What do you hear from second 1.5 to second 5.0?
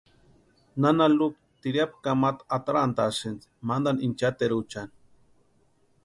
tiriapu kamata atarantʼasïnti mantani inchateruchani.